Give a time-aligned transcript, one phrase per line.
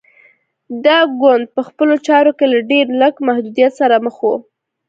[0.85, 4.31] دا ګوند په خپلو چارو کې له ډېر لږ محدودیت سره مخ و.